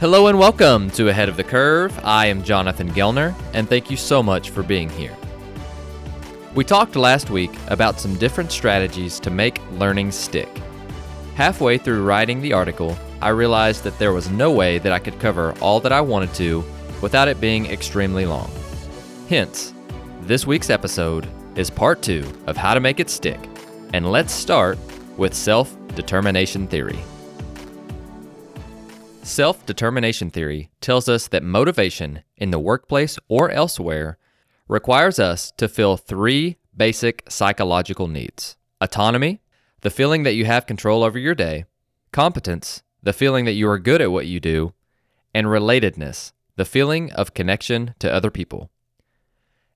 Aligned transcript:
Hello 0.00 0.28
and 0.28 0.38
welcome 0.38 0.88
to 0.90 1.08
Ahead 1.08 1.28
of 1.28 1.36
the 1.36 1.42
Curve. 1.42 1.98
I 2.04 2.26
am 2.26 2.44
Jonathan 2.44 2.88
Gelner, 2.90 3.34
and 3.52 3.68
thank 3.68 3.90
you 3.90 3.96
so 3.96 4.22
much 4.22 4.50
for 4.50 4.62
being 4.62 4.88
here. 4.88 5.16
We 6.54 6.62
talked 6.62 6.94
last 6.94 7.30
week 7.30 7.50
about 7.66 7.98
some 7.98 8.14
different 8.14 8.52
strategies 8.52 9.18
to 9.18 9.30
make 9.30 9.60
learning 9.72 10.12
stick. 10.12 10.48
Halfway 11.34 11.78
through 11.78 12.04
writing 12.04 12.40
the 12.40 12.52
article, 12.52 12.96
I 13.20 13.30
realized 13.30 13.82
that 13.82 13.98
there 13.98 14.12
was 14.12 14.30
no 14.30 14.52
way 14.52 14.78
that 14.78 14.92
I 14.92 15.00
could 15.00 15.18
cover 15.18 15.52
all 15.60 15.80
that 15.80 15.90
I 15.90 16.00
wanted 16.00 16.32
to 16.34 16.64
without 17.02 17.26
it 17.26 17.40
being 17.40 17.66
extremely 17.66 18.24
long. 18.24 18.52
Hence, 19.28 19.74
this 20.20 20.46
week's 20.46 20.70
episode 20.70 21.26
is 21.56 21.70
part 21.70 22.02
two 22.02 22.24
of 22.46 22.56
how 22.56 22.72
to 22.72 22.78
make 22.78 23.00
it 23.00 23.10
stick, 23.10 23.40
and 23.92 24.12
let's 24.12 24.32
start 24.32 24.78
with 25.16 25.34
self 25.34 25.76
determination 25.96 26.68
theory. 26.68 27.00
Self 29.28 29.66
determination 29.66 30.30
theory 30.30 30.70
tells 30.80 31.06
us 31.06 31.28
that 31.28 31.42
motivation 31.42 32.22
in 32.38 32.50
the 32.50 32.58
workplace 32.58 33.18
or 33.28 33.50
elsewhere 33.50 34.16
requires 34.68 35.18
us 35.18 35.50
to 35.58 35.68
fill 35.68 35.98
three 35.98 36.56
basic 36.74 37.24
psychological 37.28 38.08
needs 38.08 38.56
autonomy, 38.80 39.42
the 39.82 39.90
feeling 39.90 40.22
that 40.22 40.32
you 40.32 40.46
have 40.46 40.64
control 40.64 41.04
over 41.04 41.18
your 41.18 41.34
day, 41.34 41.66
competence, 42.10 42.82
the 43.02 43.12
feeling 43.12 43.44
that 43.44 43.52
you 43.52 43.68
are 43.68 43.78
good 43.78 44.00
at 44.00 44.10
what 44.10 44.26
you 44.26 44.40
do, 44.40 44.72
and 45.34 45.46
relatedness, 45.46 46.32
the 46.56 46.64
feeling 46.64 47.12
of 47.12 47.34
connection 47.34 47.94
to 47.98 48.10
other 48.10 48.30
people. 48.30 48.70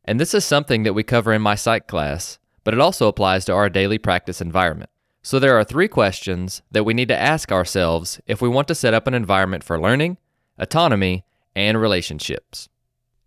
And 0.02 0.19
this 0.19 0.32
is 0.32 0.46
something 0.46 0.84
that 0.84 0.95
we 0.95 1.02
cover 1.02 1.30
in 1.30 1.43
my 1.43 1.57
psych 1.57 1.87
class, 1.87 2.38
but 2.65 2.73
it 2.73 2.80
also 2.80 3.07
applies 3.07 3.45
to 3.45 3.52
our 3.52 3.69
daily 3.69 3.98
practice 3.98 4.41
environment. 4.41 4.88
So 5.23 5.39
there 5.39 5.57
are 5.57 5.65
three 5.65 5.87
questions 5.87 6.63
that 6.73 6.85
we 6.85 6.95
need 6.95 7.09
to 7.09 7.19
ask 7.19 7.52
ourselves 7.52 8.21
if 8.27 8.43
we 8.43 8.49
want 8.49 8.66
to 8.69 8.74
set 8.74 8.93
up 8.93 9.07
an 9.07 9.15
environment 9.15 9.63
for 9.63 9.80
learning, 9.80 10.19
autonomy, 10.59 11.24
and 11.55 11.80
relationships. 11.80 12.69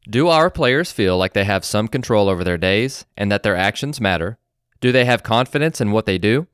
Do 0.10 0.28
our 0.28 0.50
players 0.50 0.92
feel 0.92 1.18
like 1.18 1.34
they 1.34 1.46
have 1.46 1.64
some 1.64 1.88
control 1.88 2.28
over 2.28 2.44
their 2.44 2.58
days 2.58 3.06
and 3.16 3.32
that 3.32 3.44
their 3.44 3.56
actions 3.56 4.02
matter? 4.02 4.38
Do 4.82 4.92
they 4.92 5.06
have 5.06 5.24
confidence 5.24 5.80
in 5.80 5.92
what 5.92 6.06
they 6.06 6.18
do? 6.18 6.48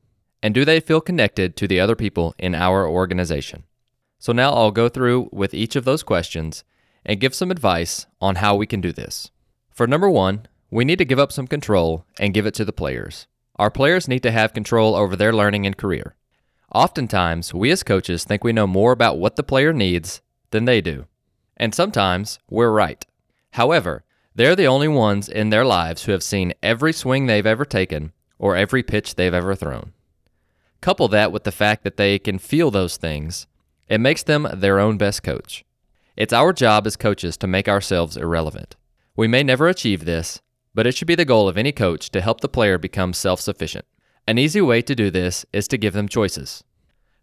And 0.44 0.54
do 0.54 0.64
they 0.64 0.80
feel 0.80 1.00
connected 1.00 1.56
to 1.56 1.68
the 1.68 1.80
other 1.80 1.96
people 1.96 2.34
in 2.38 2.54
our 2.54 2.86
organization? 2.88 3.64
So 4.18 4.32
now 4.32 4.52
I'll 4.52 4.70
go 4.70 4.88
through 4.88 5.28
with 5.32 5.54
each 5.54 5.74
of 5.74 5.84
those 5.84 6.04
questions 6.04 6.62
and 7.04 7.20
give 7.20 7.34
some 7.34 7.50
advice 7.50 8.06
on 8.20 8.36
how 8.36 8.54
we 8.54 8.66
can 8.66 8.80
do 8.80 8.92
this. 8.92 9.30
For 9.70 9.88
number 9.88 10.08
one, 10.08 10.46
we 10.70 10.84
need 10.84 10.98
to 10.98 11.04
give 11.04 11.18
up 11.18 11.32
some 11.32 11.48
control 11.48 12.06
and 12.20 12.32
give 12.32 12.46
it 12.46 12.54
to 12.54 12.64
the 12.64 12.72
players. 12.72 13.26
Our 13.62 13.70
players 13.70 14.08
need 14.08 14.24
to 14.24 14.32
have 14.32 14.54
control 14.54 14.96
over 14.96 15.14
their 15.14 15.32
learning 15.32 15.66
and 15.66 15.76
career. 15.76 16.16
Oftentimes, 16.74 17.54
we 17.54 17.70
as 17.70 17.84
coaches 17.84 18.24
think 18.24 18.42
we 18.42 18.52
know 18.52 18.66
more 18.66 18.90
about 18.90 19.20
what 19.20 19.36
the 19.36 19.44
player 19.44 19.72
needs 19.72 20.20
than 20.50 20.64
they 20.64 20.80
do. 20.80 21.06
And 21.56 21.72
sometimes 21.72 22.40
we're 22.50 22.72
right. 22.72 23.06
However, 23.52 24.02
they're 24.34 24.56
the 24.56 24.66
only 24.66 24.88
ones 24.88 25.28
in 25.28 25.50
their 25.50 25.64
lives 25.64 26.02
who 26.02 26.10
have 26.10 26.24
seen 26.24 26.54
every 26.60 26.92
swing 26.92 27.26
they've 27.26 27.46
ever 27.46 27.64
taken 27.64 28.10
or 28.36 28.56
every 28.56 28.82
pitch 28.82 29.14
they've 29.14 29.32
ever 29.32 29.54
thrown. 29.54 29.92
Couple 30.80 31.06
that 31.06 31.30
with 31.30 31.44
the 31.44 31.52
fact 31.52 31.84
that 31.84 31.96
they 31.96 32.18
can 32.18 32.40
feel 32.40 32.72
those 32.72 32.96
things, 32.96 33.46
it 33.86 34.00
makes 34.00 34.24
them 34.24 34.48
their 34.52 34.80
own 34.80 34.98
best 34.98 35.22
coach. 35.22 35.64
It's 36.16 36.32
our 36.32 36.52
job 36.52 36.84
as 36.84 36.96
coaches 36.96 37.36
to 37.36 37.46
make 37.46 37.68
ourselves 37.68 38.16
irrelevant. 38.16 38.74
We 39.14 39.28
may 39.28 39.44
never 39.44 39.68
achieve 39.68 40.04
this, 40.04 40.42
but 40.74 40.86
it 40.86 40.96
should 40.96 41.08
be 41.08 41.14
the 41.14 41.24
goal 41.24 41.48
of 41.48 41.56
any 41.56 41.72
coach 41.72 42.10
to 42.10 42.20
help 42.20 42.40
the 42.40 42.48
player 42.48 42.78
become 42.78 43.12
self 43.12 43.40
sufficient. 43.40 43.84
An 44.26 44.38
easy 44.38 44.60
way 44.60 44.82
to 44.82 44.94
do 44.94 45.10
this 45.10 45.44
is 45.52 45.68
to 45.68 45.78
give 45.78 45.94
them 45.94 46.08
choices. 46.08 46.64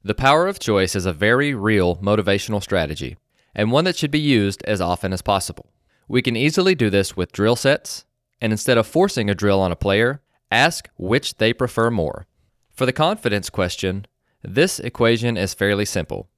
The 0.04 0.16
power 0.16 0.48
of 0.48 0.60
choice 0.60 0.96
is 0.96 1.06
a 1.06 1.14
very 1.14 1.54
real 1.54 1.98
motivational 1.98 2.62
strategy, 2.62 3.18
and 3.54 3.72
one 3.72 3.86
that 3.86 3.98
should 3.98 4.12
be 4.12 4.20
used 4.20 4.64
as 4.64 4.82
often 4.82 5.12
as 5.12 5.22
possible. 5.22 5.72
We 6.08 6.22
can 6.22 6.36
easily 6.36 6.76
do 6.76 6.90
this 6.90 7.18
with 7.18 7.32
drill 7.32 7.56
sets, 7.56 8.06
and 8.42 8.54
instead 8.54 8.78
of 8.78 8.88
forcing 8.88 9.30
a 9.30 9.36
drill 9.36 9.60
on 9.60 9.72
a 9.72 9.76
player, 9.76 10.22
ask 10.52 10.90
which 10.98 11.36
they 11.36 11.54
prefer 11.54 11.92
more. 11.92 12.28
For 12.72 12.86
the 12.86 12.94
confidence 12.94 13.50
question, 13.50 14.06
this 14.42 14.80
equation 14.80 15.36
is 15.36 15.54
fairly 15.54 15.86
simple. 15.86 16.30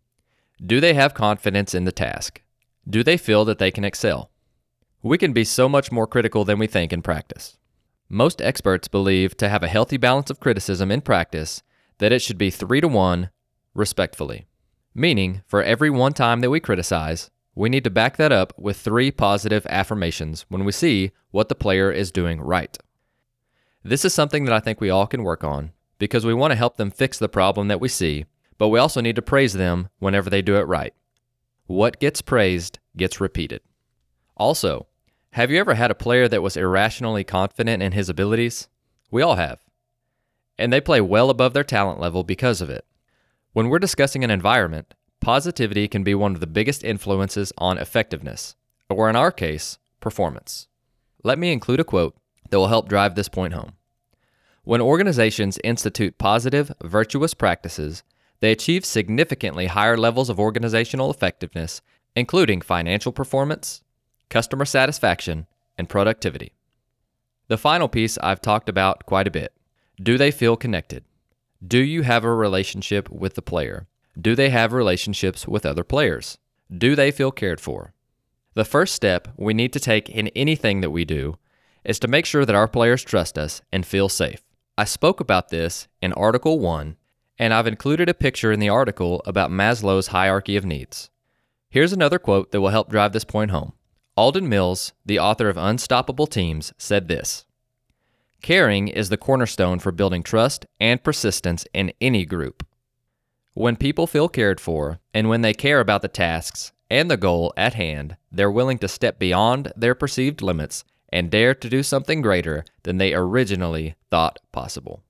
Do 0.64 0.80
they 0.80 0.96
have 0.96 1.14
confidence 1.14 1.76
in 1.76 1.86
the 1.86 1.92
task? 1.92 2.42
Do 2.90 3.04
they 3.04 3.18
feel 3.18 3.46
that 3.46 3.60
they 3.60 3.70
can 3.70 3.84
excel? 3.84 4.31
We 5.04 5.18
can 5.18 5.34
be 5.34 5.44
so 5.44 5.68
much 5.68 5.92
more 5.92 6.06
critical 6.06 6.46
than 6.46 6.60
we 6.60 6.68
think 6.68 6.94
in 6.94 7.02
practice. 7.02 7.58
Most 8.08 8.40
experts 8.42 8.88
believe 8.88 9.36
to 9.38 9.50
have 9.50 9.64
a 9.64 9.68
healthy 9.68 9.98
balance 9.98 10.30
of 10.30 10.40
criticism 10.40 10.92
in 10.92 11.02
practice 11.02 11.64
that 11.98 12.12
it 12.12 12.22
should 12.22 12.38
be 12.38 12.52
3 12.52 12.82
to 12.82 12.88
1 12.88 13.30
respectfully. 13.74 14.46
Meaning, 14.94 15.42
for 15.48 15.64
every 15.64 15.90
one 15.90 16.14
time 16.14 16.42
that 16.42 16.52
we 16.52 16.60
criticize, 16.60 17.32
we 17.56 17.68
need 17.70 17.84
to 17.84 17.90
back 17.90 18.18
that 18.18 18.32
up 18.32 18.54
with 18.60 18.78
three 18.78 19.10
positive 19.10 19.66
affirmations 19.68 20.46
when 20.50 20.66
we 20.66 20.72
see 20.72 21.12
what 21.32 21.50
the 21.50 21.56
player 21.56 21.92
is 21.92 22.12
doing 22.12 22.40
right. 22.40 22.78
This 23.84 24.06
is 24.06 24.14
something 24.14 24.46
that 24.46 24.54
I 24.54 24.60
think 24.60 24.80
we 24.80 24.92
all 24.92 25.08
can 25.08 25.24
work 25.24 25.44
on 25.44 25.72
because 25.98 26.26
we 26.26 26.34
want 26.34 26.52
to 26.52 26.58
help 26.58 26.78
them 26.78 26.92
fix 26.92 27.18
the 27.18 27.30
problem 27.30 27.70
that 27.70 27.82
we 27.82 27.88
see, 27.88 28.26
but 28.60 28.68
we 28.68 28.78
also 28.78 29.02
need 29.02 29.16
to 29.16 29.22
praise 29.24 29.54
them 29.54 29.90
whenever 29.98 30.30
they 30.30 30.44
do 30.44 30.58
it 30.58 30.68
right. 30.68 30.94
What 31.66 32.00
gets 32.00 32.22
praised 32.22 32.78
gets 32.96 33.20
repeated. 33.20 33.62
Also, 34.38 34.88
have 35.32 35.50
you 35.50 35.60
ever 35.60 35.76
had 35.76 35.92
a 35.92 35.96
player 35.96 36.28
that 36.28 36.42
was 36.42 36.58
irrationally 36.58 37.24
confident 37.24 37.82
in 37.82 37.94
his 37.94 38.10
abilities? 38.10 38.68
We 39.10 39.22
all 39.22 39.36
have. 39.36 39.60
And 40.58 40.74
they 40.74 40.82
play 40.82 41.00
well 41.00 41.30
above 41.30 41.54
their 41.54 41.64
talent 41.64 42.02
level 42.02 42.24
because 42.24 42.60
of 42.60 42.70
it. 42.70 42.86
When 43.54 43.70
we're 43.70 43.80
discussing 43.80 44.26
an 44.26 44.32
environment, 44.32 44.94
positivity 45.22 45.88
can 45.88 46.04
be 46.04 46.14
one 46.14 46.34
of 46.34 46.42
the 46.42 46.48
biggest 46.48 46.84
influences 46.84 47.54
on 47.58 47.78
effectiveness, 47.78 48.56
or 48.90 49.10
in 49.10 49.16
our 49.16 49.32
case, 49.32 49.78
performance. 50.02 50.68
Let 51.24 51.40
me 51.40 51.54
include 51.54 51.80
a 51.80 51.86
quote 51.86 52.16
that 52.50 52.58
will 52.58 52.68
help 52.68 52.90
drive 52.90 53.16
this 53.16 53.30
point 53.30 53.54
home. 53.54 53.74
When 54.64 54.82
organizations 54.82 55.60
institute 55.64 56.18
positive, 56.18 56.74
virtuous 56.84 57.34
practices, 57.34 58.04
they 58.42 58.52
achieve 58.52 58.84
significantly 58.84 59.68
higher 59.68 59.98
levels 59.98 60.30
of 60.30 60.40
organizational 60.40 61.10
effectiveness, 61.10 61.82
including 62.18 62.60
financial 62.60 63.14
performance, 63.14 63.82
customer 64.32 64.66
satisfaction, 64.66 65.46
and 65.78 65.88
productivity. 65.90 66.54
The 67.50 67.58
final 67.58 67.88
piece 67.88 68.18
I've 68.20 68.42
talked 68.42 68.70
about 68.70 69.06
quite 69.06 69.28
a 69.28 69.32
bit. 69.32 69.54
Do 70.02 70.18
they 70.18 70.32
feel 70.32 70.56
connected? 70.56 71.04
Do 71.66 71.78
you 71.78 72.02
have 72.04 72.24
a 72.24 72.34
relationship 72.34 73.10
with 73.10 73.36
the 73.36 73.42
player? 73.42 73.88
Do 74.20 74.34
they 74.34 74.50
have 74.50 74.74
relationships 74.74 75.48
with 75.48 75.66
other 75.66 75.84
players? 75.84 76.38
Do 76.76 76.96
they 76.96 77.12
feel 77.12 77.32
cared 77.32 77.60
for? 77.60 77.94
The 78.54 78.66
first 78.66 78.96
step 78.96 79.28
we 79.38 79.54
need 79.54 79.74
to 79.74 79.80
take 79.80 80.10
in 80.10 80.30
anything 80.30 80.82
that 80.82 80.92
we 80.92 81.06
do 81.06 81.38
is 81.84 82.00
to 82.00 82.08
make 82.08 82.26
sure 82.26 82.46
that 82.46 82.56
our 82.56 82.68
players 82.68 83.04
trust 83.04 83.38
us 83.38 83.62
and 83.72 83.86
feel 83.86 84.08
safe. 84.10 84.42
I 84.78 84.86
spoke 84.86 85.20
about 85.20 85.50
this 85.50 85.88
in 86.02 86.14
Article 86.14 86.60
1, 86.60 86.96
and 87.38 87.54
I've 87.54 87.68
included 87.68 88.08
a 88.08 88.14
picture 88.14 88.52
in 88.52 88.62
the 88.62 88.70
article 88.70 89.22
about 89.26 89.52
Maslow's 89.52 90.08
hierarchy 90.08 90.56
of 90.56 90.66
needs. 90.66 91.10
Here's 91.70 91.94
another 91.94 92.20
quote 92.20 92.52
that 92.52 92.62
will 92.62 92.70
help 92.70 92.90
drive 92.90 93.12
this 93.12 93.26
point 93.26 93.52
home. 93.52 93.74
Alden 94.18 94.50
Mills, 94.50 94.92
the 95.06 95.20
author 95.20 95.48
of 95.48 95.56
Unstoppable 95.56 96.28
Teams, 96.28 96.74
said 96.78 97.08
this 97.08 97.46
Caring 98.42 98.90
is 98.90 99.08
the 99.08 99.18
cornerstone 99.18 99.80
for 99.80 99.92
building 99.92 100.22
trust 100.22 100.66
and 100.80 101.02
persistence 101.02 101.66
in 101.74 101.94
any 102.02 102.26
group. 102.26 102.66
When 103.54 103.78
people 103.78 104.08
feel 104.08 104.28
cared 104.28 104.60
for, 104.60 105.00
and 105.14 105.30
when 105.30 105.42
they 105.42 105.54
care 105.54 105.80
about 105.80 106.02
the 106.02 106.10
tasks 106.10 106.74
and 106.90 107.10
the 107.10 107.16
goal 107.16 107.54
at 107.56 107.76
hand, 107.76 108.18
they're 108.32 108.52
willing 108.52 108.80
to 108.80 108.88
step 108.90 109.18
beyond 109.18 109.72
their 109.78 109.96
perceived 109.96 110.42
limits 110.42 110.84
and 111.10 111.32
dare 111.32 111.54
to 111.56 111.70
do 111.70 111.82
something 111.82 112.22
greater 112.22 112.66
than 112.84 112.98
they 112.98 113.14
originally 113.14 113.96
thought 114.10 114.40
possible. 114.52 115.04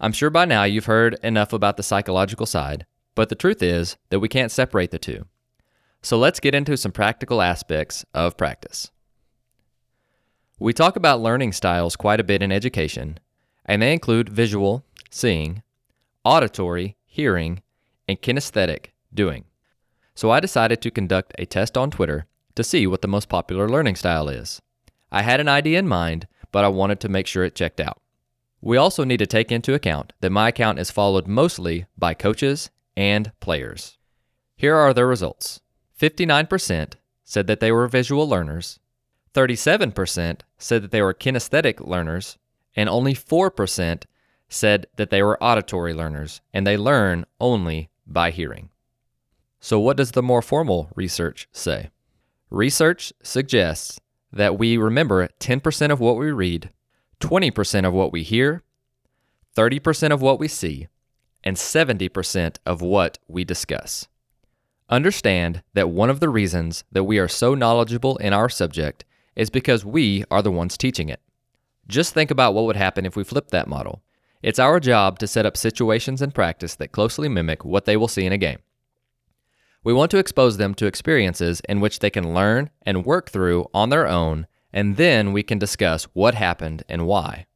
I'm 0.00 0.12
sure 0.12 0.30
by 0.30 0.46
now 0.46 0.64
you've 0.64 0.86
heard 0.86 1.16
enough 1.22 1.52
about 1.52 1.76
the 1.76 1.82
psychological 1.82 2.46
side, 2.46 2.86
but 3.14 3.28
the 3.28 3.34
truth 3.34 3.62
is 3.62 3.96
that 4.10 4.20
we 4.20 4.28
can't 4.28 4.52
separate 4.52 4.90
the 4.90 4.98
two. 4.98 5.26
So 6.06 6.16
let's 6.16 6.38
get 6.38 6.54
into 6.54 6.76
some 6.76 6.92
practical 6.92 7.42
aspects 7.42 8.04
of 8.14 8.36
practice. 8.36 8.92
We 10.56 10.72
talk 10.72 10.94
about 10.94 11.20
learning 11.20 11.50
styles 11.50 11.96
quite 11.96 12.20
a 12.20 12.24
bit 12.30 12.44
in 12.44 12.52
education, 12.52 13.18
and 13.64 13.82
they 13.82 13.92
include 13.92 14.28
visual, 14.28 14.84
seeing, 15.10 15.64
auditory, 16.24 16.96
hearing, 17.06 17.60
and 18.06 18.22
kinesthetic, 18.22 18.90
doing. 19.12 19.46
So 20.14 20.30
I 20.30 20.38
decided 20.38 20.80
to 20.82 20.92
conduct 20.92 21.34
a 21.40 21.44
test 21.44 21.76
on 21.76 21.90
Twitter 21.90 22.26
to 22.54 22.62
see 22.62 22.86
what 22.86 23.02
the 23.02 23.08
most 23.08 23.28
popular 23.28 23.68
learning 23.68 23.96
style 23.96 24.28
is. 24.28 24.62
I 25.10 25.22
had 25.22 25.40
an 25.40 25.48
idea 25.48 25.80
in 25.80 25.88
mind, 25.88 26.28
but 26.52 26.64
I 26.64 26.68
wanted 26.68 27.00
to 27.00 27.08
make 27.08 27.26
sure 27.26 27.42
it 27.42 27.56
checked 27.56 27.80
out. 27.80 28.00
We 28.60 28.76
also 28.76 29.02
need 29.02 29.18
to 29.18 29.26
take 29.26 29.50
into 29.50 29.74
account 29.74 30.12
that 30.20 30.30
my 30.30 30.50
account 30.50 30.78
is 30.78 30.92
followed 30.92 31.26
mostly 31.26 31.86
by 31.98 32.14
coaches 32.14 32.70
and 32.96 33.32
players. 33.40 33.98
Here 34.56 34.76
are 34.76 34.94
the 34.94 35.04
results 35.04 35.62
59% 36.00 36.94
said 37.24 37.46
that 37.46 37.60
they 37.60 37.72
were 37.72 37.88
visual 37.88 38.28
learners, 38.28 38.78
37% 39.34 40.40
said 40.58 40.82
that 40.82 40.90
they 40.90 41.02
were 41.02 41.14
kinesthetic 41.14 41.86
learners, 41.86 42.38
and 42.74 42.88
only 42.88 43.14
4% 43.14 44.04
said 44.48 44.86
that 44.96 45.10
they 45.10 45.22
were 45.22 45.42
auditory 45.42 45.92
learners 45.92 46.40
and 46.54 46.66
they 46.66 46.76
learn 46.76 47.26
only 47.40 47.90
by 48.06 48.30
hearing. 48.30 48.70
So, 49.60 49.80
what 49.80 49.96
does 49.96 50.12
the 50.12 50.22
more 50.22 50.42
formal 50.42 50.90
research 50.94 51.48
say? 51.50 51.90
Research 52.50 53.12
suggests 53.22 53.98
that 54.32 54.58
we 54.58 54.76
remember 54.76 55.28
10% 55.40 55.90
of 55.90 55.98
what 55.98 56.16
we 56.16 56.30
read, 56.30 56.70
20% 57.20 57.86
of 57.86 57.92
what 57.92 58.12
we 58.12 58.22
hear, 58.22 58.62
30% 59.56 60.12
of 60.12 60.22
what 60.22 60.38
we 60.38 60.46
see, 60.46 60.86
and 61.42 61.56
70% 61.56 62.58
of 62.64 62.82
what 62.82 63.18
we 63.26 63.44
discuss. 63.44 64.06
Understand 64.88 65.62
that 65.74 65.90
one 65.90 66.10
of 66.10 66.20
the 66.20 66.28
reasons 66.28 66.84
that 66.92 67.04
we 67.04 67.18
are 67.18 67.26
so 67.28 67.54
knowledgeable 67.54 68.16
in 68.18 68.32
our 68.32 68.48
subject 68.48 69.04
is 69.34 69.50
because 69.50 69.84
we 69.84 70.24
are 70.30 70.42
the 70.42 70.52
ones 70.52 70.76
teaching 70.76 71.08
it. 71.08 71.20
Just 71.88 72.14
think 72.14 72.30
about 72.30 72.54
what 72.54 72.64
would 72.66 72.76
happen 72.76 73.04
if 73.04 73.16
we 73.16 73.24
flipped 73.24 73.50
that 73.50 73.68
model. 73.68 74.02
It's 74.42 74.60
our 74.60 74.78
job 74.78 75.18
to 75.18 75.26
set 75.26 75.44
up 75.44 75.56
situations 75.56 76.22
and 76.22 76.34
practice 76.34 76.76
that 76.76 76.92
closely 76.92 77.28
mimic 77.28 77.64
what 77.64 77.84
they 77.84 77.96
will 77.96 78.06
see 78.06 78.26
in 78.26 78.32
a 78.32 78.38
game. 78.38 78.58
We 79.82 79.92
want 79.92 80.10
to 80.12 80.18
expose 80.18 80.56
them 80.56 80.74
to 80.74 80.86
experiences 80.86 81.60
in 81.68 81.80
which 81.80 81.98
they 81.98 82.10
can 82.10 82.34
learn 82.34 82.70
and 82.82 83.04
work 83.04 83.30
through 83.30 83.68
on 83.74 83.88
their 83.88 84.06
own, 84.06 84.46
and 84.72 84.96
then 84.96 85.32
we 85.32 85.42
can 85.42 85.58
discuss 85.58 86.04
what 86.12 86.34
happened 86.34 86.84
and 86.88 87.06
why. 87.06 87.46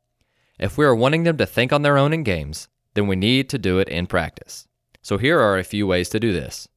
If 0.59 0.77
we 0.77 0.85
are 0.85 0.95
wanting 0.95 1.25
them 1.25 1.37
to 1.39 1.47
think 1.47 1.73
on 1.73 1.83
their 1.83 1.97
own 1.97 2.13
in 2.13 2.23
games, 2.23 2.69
then 2.95 3.07
we 3.07 3.17
need 3.17 3.49
to 3.51 3.59
do 3.59 3.79
it 3.79 3.89
in 3.89 4.07
practice. 4.07 4.67
So 5.01 5.17
here 5.17 5.41
are 5.41 5.59
a 5.59 5.65
few 5.65 5.87
ways 5.87 6.09
to 6.11 6.21
do 6.21 6.33
this. 6.33 6.69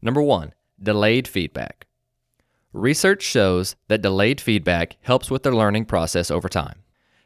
Number 0.00 0.22
one, 0.22 0.54
delayed 0.80 1.26
feedback. 1.26 1.86
Research 2.72 3.22
shows 3.22 3.76
that 3.88 4.02
delayed 4.02 4.40
feedback 4.40 4.96
helps 5.02 5.30
with 5.30 5.42
their 5.42 5.54
learning 5.54 5.86
process 5.86 6.30
over 6.30 6.48
time. 6.48 6.82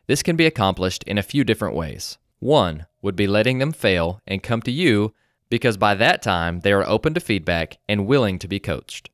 This 0.06 0.22
can 0.22 0.36
be 0.36 0.46
accomplished 0.46 1.02
in 1.04 1.18
a 1.18 1.22
few 1.22 1.44
different 1.44 1.74
ways. 1.74 2.18
One 2.38 2.86
would 3.02 3.16
be 3.16 3.26
letting 3.26 3.58
them 3.58 3.72
fail 3.72 4.20
and 4.26 4.42
come 4.42 4.62
to 4.62 4.70
you 4.70 5.14
because 5.48 5.76
by 5.76 5.94
that 5.94 6.22
time 6.22 6.60
they 6.60 6.72
are 6.72 6.86
open 6.88 7.12
to 7.14 7.20
feedback 7.20 7.78
and 7.88 8.06
willing 8.06 8.38
to 8.38 8.48
be 8.48 8.58
coached. 8.58 9.10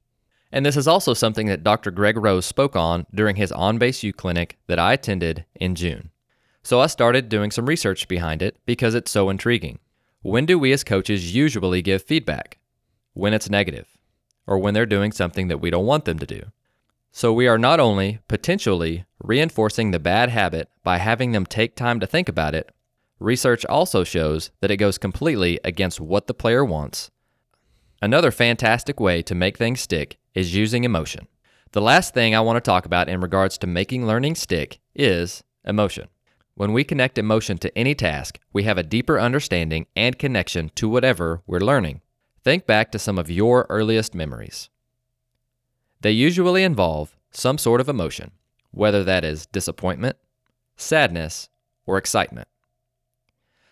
And 0.53 0.65
this 0.65 0.77
is 0.77 0.89
also 0.89 1.13
something 1.13 1.47
that 1.49 1.65
Dr. 1.65 1.91
Greg 1.91 2.17
Rose 2.17 2.47
spoke 2.47 2.77
on 2.77 3.07
during 3.13 3.37
his 3.37 3.53
On 3.53 3.77
Base 3.77 4.03
U 4.03 4.13
clinic 4.13 4.59
that 4.67 4.79
I 4.79 4.93
attended 4.93 5.45
in 5.55 5.75
June. 5.75 6.11
So 6.63 6.81
I 6.81 6.87
started 6.87 7.29
doing 7.29 7.51
some 7.51 7.67
research 7.67 8.09
behind 8.09 8.43
it 8.43 8.57
because 8.67 8.95
it's 8.95 9.11
so 9.11 9.31
intriguing. 9.31 9.79
When 10.23 10.47
do 10.47 10.59
we 10.59 10.73
as 10.73 10.85
coaches 10.85 11.35
usually 11.35 11.83
give 11.83 12.03
feedback? 12.03 12.58
When 13.19 13.35
it's 13.35 13.51
negative, 13.51 13.89
or 14.47 14.59
when 14.59 14.75
they're 14.75 14.87
doing 14.87 15.11
something 15.11 15.49
that 15.49 15.59
we 15.59 15.71
don't 15.71 15.87
want 15.87 16.05
them 16.05 16.21
to 16.21 16.25
do. 16.25 16.53
So 17.11 17.33
we 17.33 17.49
are 17.49 17.59
not 17.59 17.81
only 17.81 18.21
potentially 18.29 19.07
reinforcing 19.21 19.91
the 19.91 19.99
bad 19.99 20.29
habit 20.29 20.69
by 20.85 20.99
having 20.99 21.33
them 21.33 21.45
take 21.45 21.75
time 21.75 21.99
to 21.99 22.07
think 22.07 22.29
about 22.29 22.55
it, 22.55 22.71
research 23.19 23.65
also 23.65 24.05
shows 24.05 24.53
that 24.61 24.71
it 24.71 24.77
goes 24.77 24.99
completely 24.99 25.59
against 25.65 26.01
what 26.01 26.29
the 26.29 26.33
player 26.33 26.65
wants. 26.65 27.11
Another 28.01 28.31
fantastic 28.31 29.01
way 29.01 29.21
to 29.23 29.35
make 29.35 29.59
things 29.59 29.81
stick 29.81 30.17
is 30.33 30.55
using 30.55 30.85
emotion. 30.85 31.27
The 31.73 31.83
last 31.83 32.15
thing 32.15 32.37
I 32.37 32.41
want 32.41 32.57
to 32.59 32.71
talk 32.71 32.87
about 32.87 33.09
in 33.09 33.21
regards 33.21 33.59
to 33.59 33.67
making 33.67 34.07
learning 34.07 34.37
stick 34.37 34.79
is 34.95 35.43
emotion. 35.65 36.07
When 36.55 36.73
we 36.73 36.85
connect 36.85 37.19
emotion 37.19 37.59
to 37.59 37.77
any 37.77 37.97
task, 37.97 38.39
we 38.53 38.63
have 38.63 38.79
a 38.79 38.85
deeper 38.85 39.19
understanding 39.19 39.89
and 39.97 40.17
connection 40.17 40.71
to 40.77 40.89
whatever 40.89 41.43
we're 41.49 41.59
learning. 41.59 42.01
Think 42.45 42.67
back 42.67 42.93
to 42.93 42.99
some 42.99 43.19
of 43.19 43.31
your 43.31 43.67
earliest 43.69 44.15
memories. 44.15 44.71
They 46.01 46.13
usually 46.13 46.63
involve 46.63 47.17
some 47.31 47.59
sort 47.59 47.81
of 47.81 47.89
emotion, 47.89 48.31
whether 48.71 49.03
that 49.05 49.25
is 49.25 49.47
disappointment, 49.47 50.17
sadness, 50.77 51.49
or 51.87 51.99
excitement. 51.99 52.49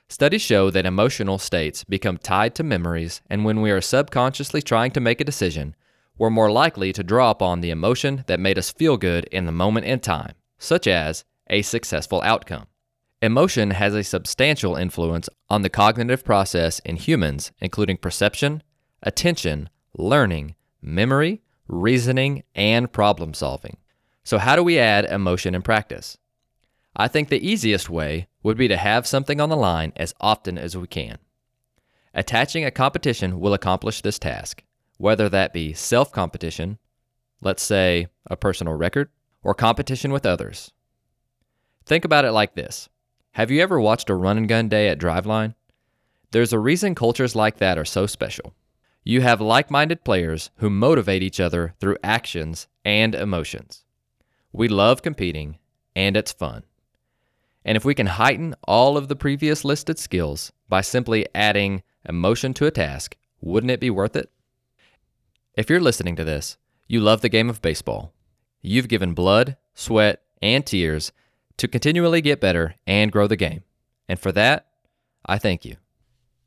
Studies 0.08 0.42
show 0.42 0.70
that 0.70 0.86
emotional 0.86 1.38
states 1.38 1.84
become 1.84 2.16
tied 2.16 2.54
to 2.56 2.62
memories, 2.62 3.22
and 3.28 3.44
when 3.44 3.60
we 3.60 3.70
are 3.70 3.80
subconsciously 3.80 4.62
trying 4.62 4.92
to 4.92 5.00
make 5.00 5.20
a 5.20 5.24
decision, 5.24 5.74
we're 6.18 6.30
more 6.30 6.50
likely 6.50 6.92
to 6.92 7.04
draw 7.04 7.30
upon 7.30 7.60
the 7.60 7.70
emotion 7.70 8.24
that 8.26 8.40
made 8.40 8.58
us 8.58 8.70
feel 8.70 8.96
good 8.96 9.24
in 9.26 9.46
the 9.46 9.52
moment 9.52 9.86
in 9.86 10.00
time, 10.00 10.34
such 10.58 10.86
as 10.86 11.24
a 11.48 11.62
successful 11.62 12.22
outcome. 12.22 12.66
Emotion 13.26 13.72
has 13.72 13.92
a 13.92 14.04
substantial 14.04 14.76
influence 14.76 15.28
on 15.50 15.62
the 15.62 15.68
cognitive 15.68 16.24
process 16.24 16.78
in 16.84 16.94
humans, 16.94 17.50
including 17.58 17.96
perception, 17.96 18.62
attention, 19.02 19.68
learning, 19.98 20.54
memory, 20.80 21.42
reasoning, 21.66 22.44
and 22.54 22.92
problem 22.92 23.34
solving. 23.34 23.78
So, 24.22 24.38
how 24.38 24.54
do 24.54 24.62
we 24.62 24.78
add 24.78 25.06
emotion 25.06 25.56
in 25.56 25.62
practice? 25.62 26.16
I 26.94 27.08
think 27.08 27.28
the 27.28 27.44
easiest 27.44 27.90
way 27.90 28.28
would 28.44 28.56
be 28.56 28.68
to 28.68 28.76
have 28.76 29.08
something 29.08 29.40
on 29.40 29.48
the 29.48 29.56
line 29.56 29.92
as 29.96 30.14
often 30.20 30.56
as 30.56 30.76
we 30.76 30.86
can. 30.86 31.18
Attaching 32.14 32.64
a 32.64 32.70
competition 32.70 33.40
will 33.40 33.54
accomplish 33.54 34.02
this 34.02 34.20
task, 34.20 34.62
whether 34.98 35.28
that 35.28 35.52
be 35.52 35.72
self 35.72 36.12
competition, 36.12 36.78
let's 37.40 37.64
say 37.64 38.06
a 38.26 38.36
personal 38.36 38.74
record, 38.74 39.10
or 39.42 39.52
competition 39.52 40.12
with 40.12 40.24
others. 40.24 40.70
Think 41.86 42.04
about 42.04 42.24
it 42.24 42.30
like 42.30 42.54
this 42.54 42.88
Have 43.36 43.50
you 43.50 43.60
ever 43.60 43.78
watched 43.78 44.08
a 44.08 44.14
run 44.14 44.38
and 44.38 44.48
gun 44.48 44.70
day 44.70 44.88
at 44.88 44.98
Driveline? 44.98 45.56
There's 46.30 46.54
a 46.54 46.58
reason 46.58 46.94
cultures 46.94 47.36
like 47.36 47.58
that 47.58 47.76
are 47.76 47.84
so 47.84 48.06
special. 48.06 48.54
You 49.04 49.20
have 49.20 49.42
like 49.42 49.70
minded 49.70 50.04
players 50.04 50.48
who 50.56 50.70
motivate 50.70 51.22
each 51.22 51.38
other 51.38 51.74
through 51.78 51.98
actions 52.02 52.66
and 52.82 53.14
emotions. 53.14 53.84
We 54.54 54.68
love 54.68 55.02
competing, 55.02 55.58
and 55.94 56.16
it's 56.16 56.32
fun. 56.32 56.62
And 57.62 57.76
if 57.76 57.84
we 57.84 57.94
can 57.94 58.06
heighten 58.06 58.54
all 58.64 58.96
of 58.96 59.08
the 59.08 59.16
previous 59.16 59.66
listed 59.66 59.98
skills 59.98 60.50
by 60.70 60.80
simply 60.80 61.26
adding 61.34 61.82
emotion 62.08 62.54
to 62.54 62.64
a 62.64 62.70
task, 62.70 63.18
wouldn't 63.42 63.70
it 63.70 63.80
be 63.80 63.90
worth 63.90 64.16
it? 64.16 64.30
If 65.52 65.68
you're 65.68 65.78
listening 65.78 66.16
to 66.16 66.24
this, 66.24 66.56
you 66.88 67.00
love 67.00 67.20
the 67.20 67.28
game 67.28 67.50
of 67.50 67.60
baseball. 67.60 68.14
You've 68.62 68.88
given 68.88 69.12
blood, 69.12 69.58
sweat, 69.74 70.22
and 70.40 70.64
tears 70.64 71.12
to 71.58 71.68
continually 71.68 72.20
get 72.20 72.40
better 72.40 72.74
and 72.86 73.12
grow 73.12 73.26
the 73.26 73.36
game. 73.36 73.62
And 74.08 74.18
for 74.18 74.32
that, 74.32 74.66
I 75.24 75.38
thank 75.38 75.64
you. 75.64 75.76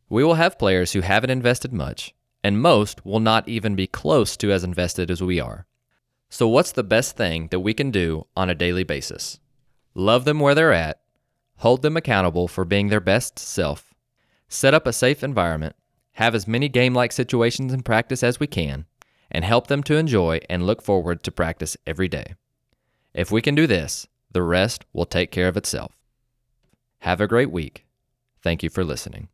We 0.09 0.23
will 0.23 0.35
have 0.35 0.59
players 0.59 0.93
who 0.93 1.01
haven't 1.01 1.29
invested 1.29 1.73
much 1.73 2.13
and 2.43 2.61
most 2.61 3.05
will 3.05 3.19
not 3.19 3.47
even 3.47 3.75
be 3.75 3.87
close 3.87 4.37
to 4.37 4.51
as 4.51 4.63
invested 4.63 5.11
as 5.11 5.21
we 5.21 5.39
are. 5.39 5.65
So, 6.29 6.47
what's 6.47 6.71
the 6.71 6.83
best 6.83 7.17
thing 7.17 7.47
that 7.47 7.59
we 7.59 7.73
can 7.73 7.91
do 7.91 8.27
on 8.35 8.49
a 8.49 8.55
daily 8.55 8.83
basis? 8.83 9.39
Love 9.95 10.25
them 10.25 10.39
where 10.39 10.55
they're 10.55 10.73
at, 10.73 11.01
hold 11.57 11.81
them 11.81 11.97
accountable 11.97 12.47
for 12.47 12.65
being 12.65 12.89
their 12.89 12.99
best 12.99 13.39
self, 13.39 13.93
set 14.47 14.73
up 14.73 14.85
a 14.85 14.93
safe 14.93 15.23
environment, 15.23 15.75
have 16.13 16.35
as 16.35 16.47
many 16.47 16.69
game 16.69 16.93
like 16.93 17.11
situations 17.11 17.73
in 17.73 17.81
practice 17.81 18.23
as 18.23 18.39
we 18.39 18.47
can, 18.47 18.85
and 19.31 19.43
help 19.43 19.67
them 19.67 19.83
to 19.83 19.97
enjoy 19.97 20.39
and 20.49 20.65
look 20.65 20.81
forward 20.81 21.23
to 21.23 21.31
practice 21.31 21.75
every 21.87 22.07
day. 22.07 22.35
If 23.13 23.31
we 23.31 23.41
can 23.41 23.55
do 23.55 23.65
this, 23.65 24.07
the 24.31 24.43
rest 24.43 24.85
will 24.93 25.05
take 25.05 25.31
care 25.31 25.47
of 25.47 25.57
itself. 25.57 25.97
Have 26.99 27.21
a 27.21 27.27
great 27.27 27.51
week. 27.51 27.85
Thank 28.41 28.63
you 28.63 28.69
for 28.69 28.83
listening. 28.83 29.29